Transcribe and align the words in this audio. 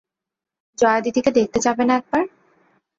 জয়াদিদিকে 0.77 1.31
দেখতে 1.37 1.59
যাবে 1.65 1.83
না 1.85 1.93
একবার? 1.99 2.23